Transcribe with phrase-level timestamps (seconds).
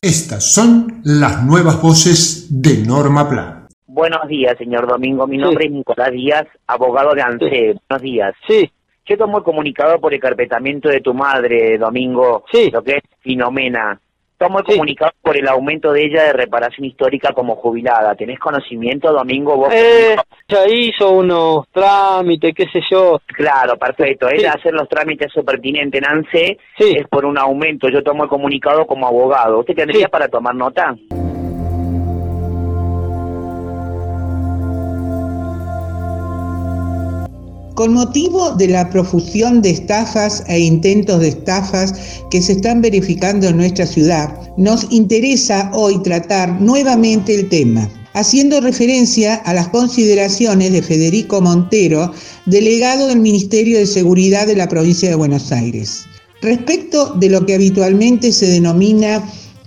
[0.00, 3.66] Estas son las nuevas voces de Norma Plan.
[3.86, 5.26] Buenos días, señor Domingo.
[5.26, 7.74] Mi nombre es Nicolás Díaz, abogado de ANSE.
[7.88, 8.34] Buenos días.
[8.46, 8.70] Sí.
[9.06, 12.70] Yo tomo el comunicado por el carpetamiento de tu madre, Domingo, Sí.
[12.70, 14.00] lo que es Finomena.
[14.38, 14.72] Tomo el Sí.
[14.72, 18.14] comunicado por el aumento de ella de reparación histórica como jubilada.
[18.14, 19.56] ¿Tenés conocimiento, Domingo?
[19.56, 20.14] Vos Eh,
[20.48, 23.20] ya hizo unos trámites, qué sé yo.
[23.26, 24.28] Claro, perfecto.
[24.28, 24.36] Sí.
[24.38, 26.94] Ella hacer los trámites o pertinente en ANSE Sí.
[26.96, 27.88] es por un aumento.
[27.88, 29.58] Yo tomo el comunicado como abogado.
[29.58, 30.94] ¿Usted tendría para tomar nota?
[37.78, 41.94] Con motivo de la profusión de estafas e intentos de estafas
[42.28, 48.60] que se están verificando en nuestra ciudad, nos interesa hoy tratar nuevamente el tema, haciendo
[48.60, 52.12] referencia a las consideraciones de Federico Montero,
[52.46, 56.04] delegado del Ministerio de Seguridad de la provincia de Buenos Aires.
[56.42, 59.22] Respecto de lo que habitualmente se denomina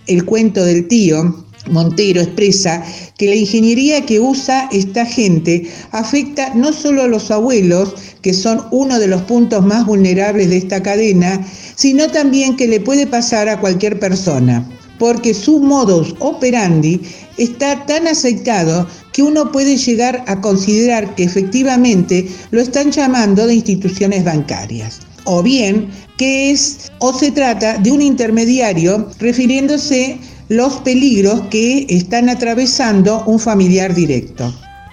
[0.07, 2.83] el cuento del tío, Montero expresa
[3.21, 8.65] que la ingeniería que usa esta gente afecta no solo a los abuelos, que son
[8.71, 11.45] uno de los puntos más vulnerables de esta cadena,
[11.75, 14.67] sino también que le puede pasar a cualquier persona,
[14.97, 16.99] porque su modus operandi
[17.37, 23.53] está tan aceitado que uno puede llegar a considerar que efectivamente lo están llamando de
[23.53, 24.99] instituciones bancarias.
[25.25, 30.17] O bien que es o se trata de un intermediario refiriéndose
[30.51, 34.51] los peligros que están atravesando un familiar directo.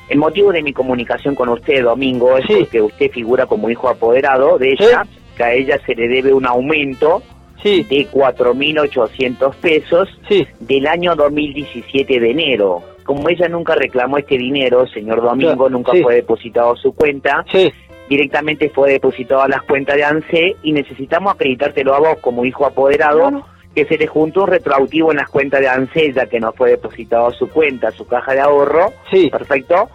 [0.09, 2.55] El motivo de mi comunicación con usted, Domingo, es Sí.
[2.61, 5.05] porque usted figura como hijo apoderado de ella,
[5.37, 7.23] que a ella se le debe un aumento
[7.61, 12.81] Sí, de 4.800 pesos sí, del año 2017 de enero.
[13.03, 16.03] Como ella nunca reclamó este dinero, señor Domingo, nunca sí.
[16.05, 17.69] fue depositado a su cuenta, sí.
[18.09, 22.65] directamente fue depositado a las cuentas de ANSE y necesitamos acreditártelo a vos como hijo
[22.65, 26.53] apoderado, que se le juntó un retroactivo en las cuentas de ANSE, ya que no
[26.53, 29.29] fue depositado a su cuenta, a su caja de ahorro, Sí.
[29.31, 29.89] perfecto,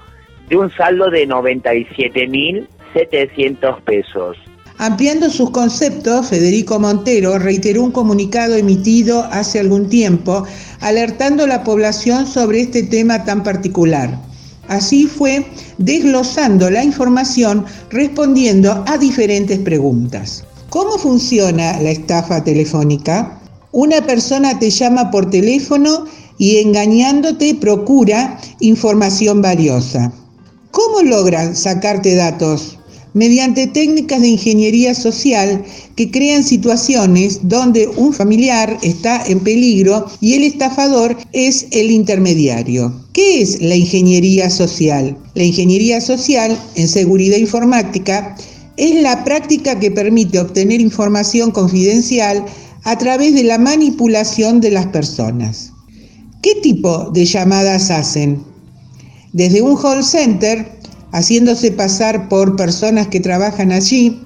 [0.50, 4.38] de un saldo de 97.700 pesos.
[4.78, 10.46] Ampliando sus conceptos, Federico Montero reiteró un comunicado emitido hace algún tiempo
[10.82, 14.10] alertando a la población sobre este tema tan particular.
[14.68, 15.46] Así fue
[15.78, 20.46] desglosando la información respondiendo a diferentes preguntas.
[20.70, 23.40] ¿Cómo funciona la estafa telefónica?
[23.74, 26.06] Una persona te llama por teléfono
[26.38, 30.14] y engañándote procura información valiosa.
[30.70, 32.78] ¿Cómo logran sacarte datos?
[33.16, 40.36] Mediante técnicas de ingeniería social que crean situaciones donde un familiar está en peligro y
[40.36, 42.94] el estafador es el intermediario.
[43.12, 45.18] ¿Qué es la ingeniería social?
[45.34, 48.36] La ingeniería social en seguridad informática
[48.78, 52.46] es la práctica que permite obtener información confidencial
[52.84, 55.74] a través de la manipulación de las personas.
[56.42, 58.44] ¿Qué tipo de llamadas hacen?
[59.32, 60.80] Desde un call center,
[61.12, 64.22] haciéndose pasar por personas que trabajan allí,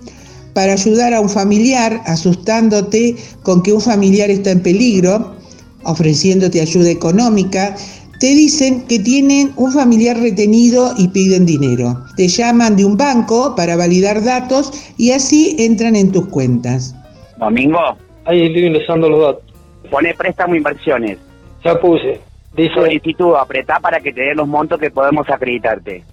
[0.54, 5.36] para ayudar a un familiar, asustándote con que un familiar está en peligro,
[5.84, 7.76] ofreciéndote ayuda económica,
[8.20, 12.04] te dicen que tienen un familiar retenido y piden dinero.
[12.16, 16.96] Te llaman de un banco para validar datos y así entran en tus cuentas.
[17.38, 17.78] Domingo,
[18.28, 19.44] Ahí estoy ingresando los datos.
[19.90, 21.18] pone préstamo inversiones.
[21.64, 22.20] Ya puse.
[22.54, 26.04] Dice, Solicitud, apretá para que te den los montos que podemos acreditarte.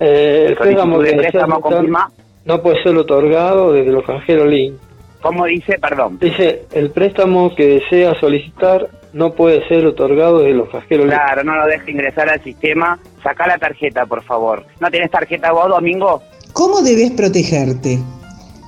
[0.00, 2.10] eh, el préstamo de que desea préstamo, confirma.
[2.44, 4.76] no puede ser otorgado desde los canjeros Link.
[5.20, 5.78] ¿Cómo dice?
[5.78, 6.18] Perdón.
[6.20, 11.16] Dice, el préstamo que desea solicitar no puede ser otorgado desde los cajeros Link.
[11.18, 12.98] Claro, no lo deje ingresar al sistema.
[13.22, 14.64] Sacá la tarjeta, por favor.
[14.80, 16.22] ¿No tenés tarjeta vos, Domingo?
[16.52, 17.98] ¿Cómo debes protegerte?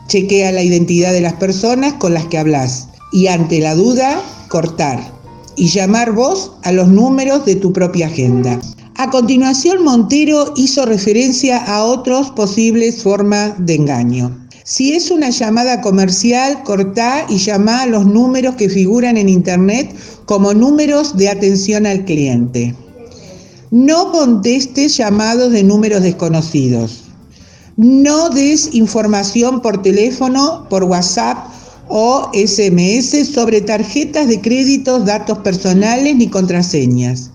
[0.08, 5.21] Chequea la identidad de las personas con las que hablas y ante la duda, cortar
[5.57, 8.61] y llamar vos a los números de tu propia agenda.
[8.97, 14.37] A continuación, Montero hizo referencia a otras posibles formas de engaño.
[14.65, 19.95] Si es una llamada comercial, cortá y llama a los números que figuran en Internet
[20.27, 22.75] como números de atención al cliente.
[23.71, 27.05] No contestes llamados de números desconocidos.
[27.77, 31.50] No des información por teléfono, por WhatsApp
[31.91, 37.31] o SMS sobre tarjetas de créditos, datos personales ni contraseñas.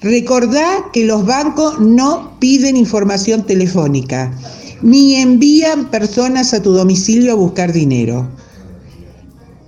[0.00, 4.36] Recordá que los bancos no piden información telefónica
[4.84, 8.28] ni envían personas a tu domicilio a buscar dinero.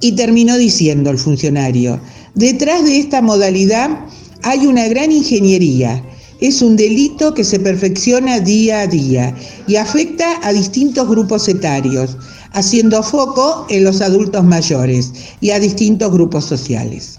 [0.02, 1.98] Y terminó diciendo el funcionario,
[2.34, 3.98] detrás de esta modalidad
[4.42, 6.04] hay una gran ingeniería.
[6.38, 9.34] Es un delito que se perfecciona día a día
[9.66, 12.18] y afecta a distintos grupos etarios,
[12.56, 15.12] haciendo foco en los adultos mayores
[15.42, 17.18] y a distintos grupos sociales.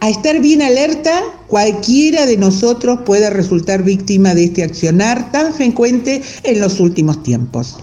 [0.00, 6.22] A estar bien alerta, cualquiera de nosotros puede resultar víctima de este accionar tan frecuente
[6.44, 7.76] en los últimos tiempos.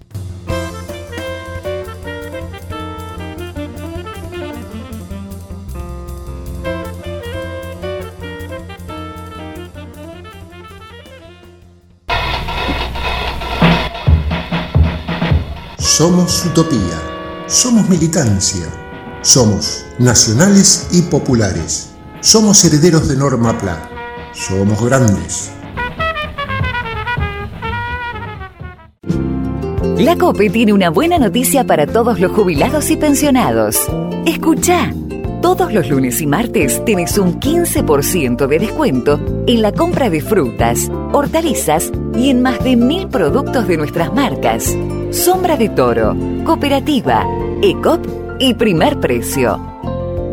[16.00, 16.98] Somos utopía,
[17.48, 18.68] somos militancia,
[19.22, 21.90] somos nacionales y populares.
[22.22, 23.90] Somos herederos de Norma Pla.
[24.32, 25.52] Somos grandes.
[29.98, 33.78] La COPE tiene una buena noticia para todos los jubilados y pensionados.
[34.26, 34.94] Escucha.
[35.42, 40.90] Todos los lunes y martes tienes un 15% de descuento en la compra de frutas,
[41.12, 44.78] hortalizas y en más de mil productos de nuestras marcas.
[45.12, 46.16] Sombra de Toro,
[46.46, 47.26] Cooperativa,
[47.64, 48.06] ECOP
[48.40, 49.60] y Primer Precio.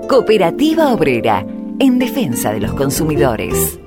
[0.10, 1.48] Cooperativa Obrera,
[1.80, 3.80] en defensa de los consumidores.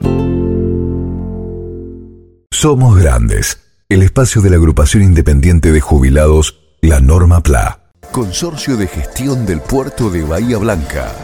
[2.50, 7.86] Somos Grandes, el espacio de la agrupación independiente de jubilados La Norma PLA.
[8.16, 11.14] Consorcio de Gestión del Puerto de Bahía Blanca.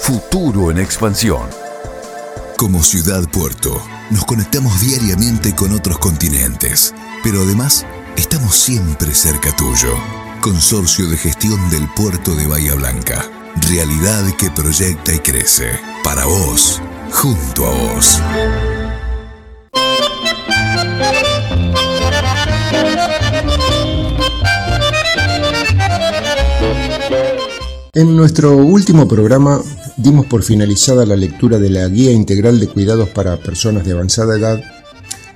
[0.00, 1.42] Futuro en expansión.
[2.56, 3.82] Como ciudad puerto,
[4.12, 6.94] nos conectamos diariamente con otros continentes,
[7.24, 7.84] pero además
[8.16, 9.92] estamos siempre cerca tuyo.
[10.40, 13.28] Consorcio de Gestión del Puerto de Bahía Blanca.
[13.68, 15.80] Realidad que proyecta y crece.
[16.04, 16.80] Para vos,
[17.10, 18.20] junto a vos.
[27.96, 29.60] En nuestro último programa
[29.96, 34.36] dimos por finalizada la lectura de la Guía Integral de Cuidados para Personas de Avanzada
[34.36, 34.60] Edad,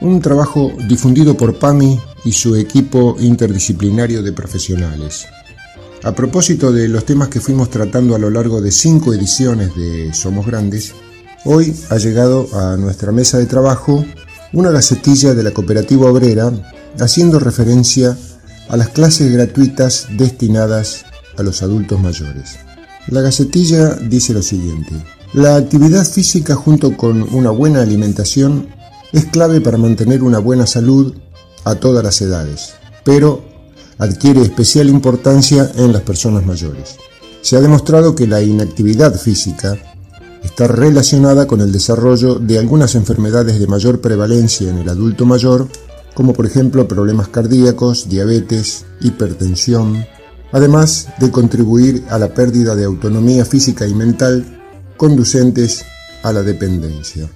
[0.01, 5.27] un trabajo difundido por PAMI y su equipo interdisciplinario de profesionales.
[6.03, 10.13] A propósito de los temas que fuimos tratando a lo largo de cinco ediciones de
[10.13, 10.95] Somos Grandes,
[11.45, 14.05] hoy ha llegado a nuestra mesa de trabajo
[14.53, 16.51] una gacetilla de la cooperativa obrera
[16.99, 18.19] haciendo referencia
[18.69, 21.05] a las clases gratuitas destinadas
[21.39, 22.57] a los adultos mayores.
[23.09, 24.93] La gacetilla dice lo siguiente.
[25.33, 28.69] La actividad física junto con una buena alimentación
[29.13, 31.15] es clave para mantener una buena salud
[31.65, 32.75] a todas las edades,
[33.05, 33.43] pero
[33.99, 36.97] adquiere especial importancia en las personas mayores.
[37.41, 39.79] Se ha demostrado que la inactividad física
[40.43, 45.69] está relacionada con el desarrollo de algunas enfermedades de mayor prevalencia en el adulto mayor,
[46.15, 50.05] como por ejemplo problemas cardíacos, diabetes, hipertensión,
[50.53, 54.45] además de contribuir a la pérdida de autonomía física y mental
[54.97, 55.85] conducentes
[56.23, 57.29] a la dependencia.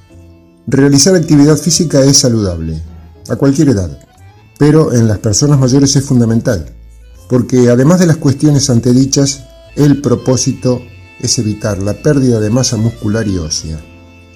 [0.67, 2.81] Realizar actividad física es saludable,
[3.29, 3.99] a cualquier edad,
[4.59, 6.67] pero en las personas mayores es fundamental,
[7.29, 9.45] porque además de las cuestiones antedichas,
[9.77, 10.81] el propósito
[11.21, 13.81] es evitar la pérdida de masa muscular y ósea.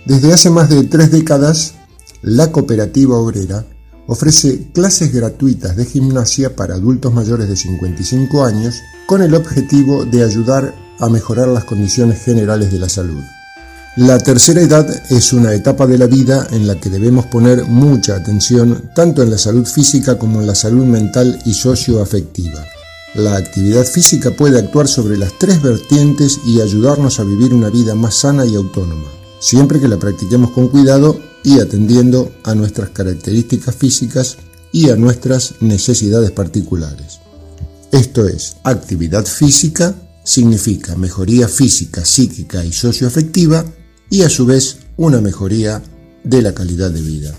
[0.04, 1.74] Desde hace más de tres décadas,
[2.22, 3.66] la cooperativa obrera
[4.06, 10.24] ofrece clases gratuitas de gimnasia para adultos mayores de 55 años con el objetivo de
[10.24, 13.22] ayudar a mejorar las condiciones generales de la salud.
[13.96, 18.16] La tercera edad es una etapa de la vida en la que debemos poner mucha
[18.16, 22.62] atención tanto en la salud física como en la salud mental y socioafectiva.
[23.14, 27.94] La actividad física puede actuar sobre las tres vertientes y ayudarnos a vivir una vida
[27.94, 29.08] más sana y autónoma,
[29.40, 34.36] siempre que la practiquemos con cuidado y atendiendo a nuestras características físicas
[34.72, 37.20] y a nuestras necesidades particulares.
[37.92, 43.64] Esto es, actividad física significa mejoría física, psíquica y socioafectiva
[44.10, 45.80] y a su vez una mejoría
[46.24, 47.32] de la calidad de vida.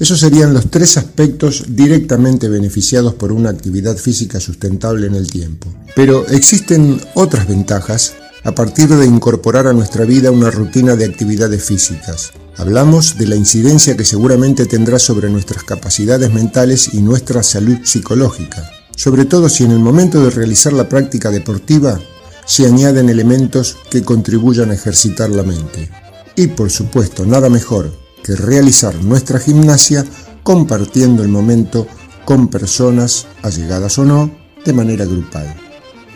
[0.00, 5.72] Esos serían los tres aspectos directamente beneficiados por una actividad física sustentable en el tiempo.
[5.94, 11.62] Pero existen otras ventajas a partir de incorporar a nuestra vida una rutina de actividades
[11.62, 12.32] físicas.
[12.58, 18.68] Hablamos de la incidencia que seguramente tendrá sobre nuestras capacidades mentales y nuestra salud psicológica,
[18.96, 22.00] sobre todo si en el momento de realizar la práctica deportiva
[22.46, 25.88] se añaden elementos que contribuyan a ejercitar la mente.
[26.34, 27.92] Y por supuesto, nada mejor
[28.24, 30.04] que realizar nuestra gimnasia
[30.42, 31.86] compartiendo el momento
[32.24, 34.32] con personas, allegadas o no,
[34.64, 35.46] de manera grupal.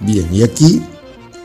[0.00, 0.82] Bien, y aquí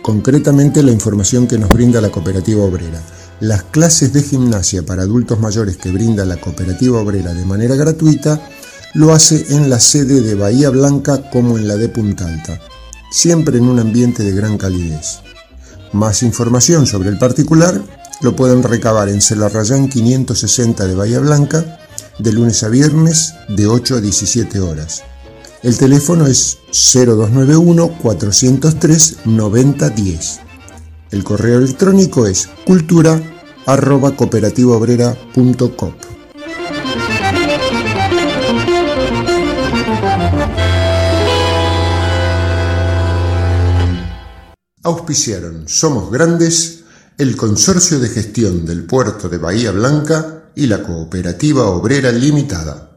[0.01, 3.04] concretamente la información que nos brinda la cooperativa obrera.
[3.39, 8.41] Las clases de gimnasia para adultos mayores que brinda la cooperativa obrera de manera gratuita
[8.96, 12.60] lo hace en la sede de Bahía Blanca como en la de Punta Alta,
[13.12, 15.20] siempre en un ambiente de gran calidez.
[15.94, 17.79] Más información sobre el particular
[18.22, 21.79] lo pueden recabar en Celarrayán 560 de Bahía Blanca
[22.17, 25.03] de lunes a viernes de 8 a 17 horas.
[25.62, 30.47] El teléfono es 0291 403 9010.
[31.10, 33.22] El correo electrónico es cultura
[33.66, 34.14] arroba
[44.84, 46.84] Auspiciaron Somos Grandes
[47.18, 52.97] el Consorcio de Gestión del Puerto de Bahía Blanca y la Cooperativa Obrera Limitada.